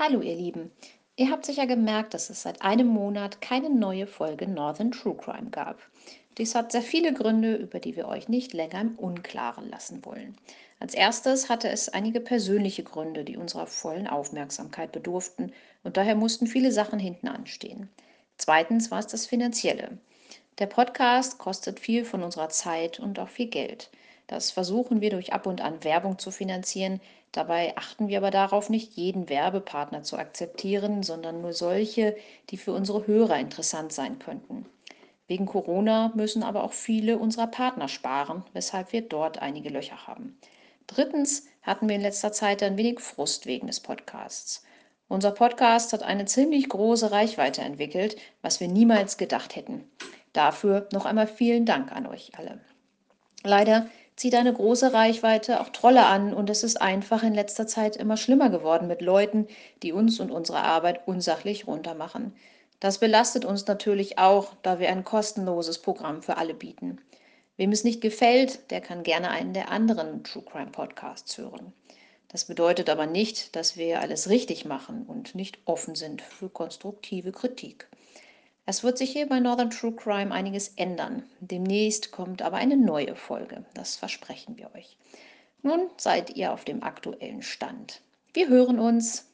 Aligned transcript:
Hallo 0.00 0.20
ihr 0.20 0.36
Lieben. 0.36 0.70
Ihr 1.16 1.28
habt 1.28 1.44
sicher 1.44 1.66
gemerkt, 1.66 2.14
dass 2.14 2.30
es 2.30 2.42
seit 2.42 2.62
einem 2.62 2.86
Monat 2.86 3.40
keine 3.40 3.68
neue 3.68 4.06
Folge 4.06 4.46
Northern 4.46 4.92
True 4.92 5.16
Crime 5.16 5.50
gab. 5.50 5.80
Dies 6.38 6.54
hat 6.54 6.70
sehr 6.70 6.82
viele 6.82 7.12
Gründe, 7.12 7.56
über 7.56 7.80
die 7.80 7.96
wir 7.96 8.06
euch 8.06 8.28
nicht 8.28 8.52
länger 8.52 8.80
im 8.80 8.94
Unklaren 8.94 9.68
lassen 9.68 10.04
wollen. 10.04 10.36
Als 10.78 10.94
erstes 10.94 11.48
hatte 11.48 11.68
es 11.68 11.88
einige 11.88 12.20
persönliche 12.20 12.84
Gründe, 12.84 13.24
die 13.24 13.36
unserer 13.36 13.66
vollen 13.66 14.06
Aufmerksamkeit 14.06 14.92
bedurften 14.92 15.52
und 15.82 15.96
daher 15.96 16.14
mussten 16.14 16.46
viele 16.46 16.70
Sachen 16.70 17.00
hinten 17.00 17.26
anstehen. 17.26 17.88
Zweitens 18.36 18.92
war 18.92 19.00
es 19.00 19.08
das 19.08 19.26
Finanzielle. 19.26 19.98
Der 20.60 20.66
Podcast 20.66 21.38
kostet 21.38 21.80
viel 21.80 22.04
von 22.04 22.22
unserer 22.22 22.50
Zeit 22.50 23.00
und 23.00 23.18
auch 23.18 23.28
viel 23.28 23.48
Geld. 23.48 23.90
Das 24.28 24.50
versuchen 24.50 25.00
wir 25.00 25.10
durch 25.10 25.32
ab 25.32 25.46
und 25.46 25.60
an 25.62 25.82
Werbung 25.82 26.18
zu 26.18 26.30
finanzieren. 26.30 27.00
Dabei 27.32 27.76
achten 27.76 28.08
wir 28.08 28.18
aber 28.18 28.30
darauf, 28.30 28.68
nicht 28.68 28.92
jeden 28.92 29.28
Werbepartner 29.28 30.02
zu 30.02 30.16
akzeptieren, 30.16 31.02
sondern 31.02 31.40
nur 31.40 31.54
solche, 31.54 32.14
die 32.50 32.58
für 32.58 32.72
unsere 32.72 33.06
Hörer 33.06 33.38
interessant 33.38 33.92
sein 33.92 34.18
könnten. 34.18 34.66
Wegen 35.28 35.46
Corona 35.46 36.12
müssen 36.14 36.42
aber 36.42 36.62
auch 36.62 36.72
viele 36.72 37.18
unserer 37.18 37.46
Partner 37.46 37.88
sparen, 37.88 38.44
weshalb 38.52 38.92
wir 38.92 39.02
dort 39.02 39.40
einige 39.40 39.70
Löcher 39.70 40.06
haben. 40.06 40.38
Drittens 40.86 41.46
hatten 41.62 41.88
wir 41.88 41.96
in 41.96 42.02
letzter 42.02 42.32
Zeit 42.32 42.62
ein 42.62 42.76
wenig 42.76 43.00
Frust 43.00 43.46
wegen 43.46 43.66
des 43.66 43.80
Podcasts. 43.80 44.62
Unser 45.08 45.30
Podcast 45.30 45.94
hat 45.94 46.02
eine 46.02 46.26
ziemlich 46.26 46.68
große 46.68 47.10
Reichweite 47.10 47.62
entwickelt, 47.62 48.16
was 48.42 48.60
wir 48.60 48.68
niemals 48.68 49.16
gedacht 49.16 49.56
hätten. 49.56 49.90
Dafür 50.34 50.86
noch 50.92 51.06
einmal 51.06 51.26
vielen 51.26 51.64
Dank 51.64 51.92
an 51.92 52.06
euch 52.06 52.32
alle. 52.38 52.60
Leider 53.42 53.86
zieht 54.18 54.34
eine 54.34 54.52
große 54.52 54.92
Reichweite 54.92 55.60
auch 55.60 55.68
Trolle 55.68 56.04
an 56.06 56.34
und 56.34 56.50
es 56.50 56.64
ist 56.64 56.80
einfach 56.80 57.22
in 57.22 57.34
letzter 57.34 57.68
Zeit 57.68 57.96
immer 57.96 58.16
schlimmer 58.16 58.50
geworden 58.50 58.88
mit 58.88 59.00
Leuten, 59.00 59.46
die 59.82 59.92
uns 59.92 60.18
und 60.18 60.32
unsere 60.32 60.58
Arbeit 60.58 61.06
unsachlich 61.06 61.68
runtermachen. 61.68 62.32
Das 62.80 62.98
belastet 62.98 63.44
uns 63.44 63.66
natürlich 63.66 64.18
auch, 64.18 64.54
da 64.62 64.80
wir 64.80 64.88
ein 64.88 65.04
kostenloses 65.04 65.78
Programm 65.78 66.22
für 66.22 66.36
alle 66.36 66.54
bieten. 66.54 67.00
Wem 67.56 67.70
es 67.70 67.84
nicht 67.84 68.00
gefällt, 68.00 68.70
der 68.70 68.80
kann 68.80 69.04
gerne 69.04 69.30
einen 69.30 69.52
der 69.52 69.70
anderen 69.70 70.24
True 70.24 70.44
Crime 70.44 70.70
Podcasts 70.72 71.38
hören. 71.38 71.72
Das 72.28 72.44
bedeutet 72.44 72.90
aber 72.90 73.06
nicht, 73.06 73.54
dass 73.54 73.76
wir 73.76 74.00
alles 74.00 74.28
richtig 74.28 74.64
machen 74.64 75.04
und 75.06 75.34
nicht 75.34 75.58
offen 75.64 75.94
sind 75.94 76.22
für 76.22 76.50
konstruktive 76.50 77.32
Kritik. 77.32 77.88
Es 78.68 78.84
wird 78.84 78.98
sich 78.98 79.12
hier 79.12 79.26
bei 79.26 79.40
Northern 79.40 79.70
True 79.70 79.92
Crime 79.94 80.30
einiges 80.30 80.74
ändern. 80.76 81.22
Demnächst 81.40 82.12
kommt 82.12 82.42
aber 82.42 82.58
eine 82.58 82.76
neue 82.76 83.16
Folge. 83.16 83.64
Das 83.72 83.96
versprechen 83.96 84.58
wir 84.58 84.74
euch. 84.74 84.98
Nun 85.62 85.88
seid 85.96 86.36
ihr 86.36 86.52
auf 86.52 86.66
dem 86.66 86.82
aktuellen 86.82 87.40
Stand. 87.40 88.02
Wir 88.34 88.48
hören 88.48 88.78
uns. 88.78 89.27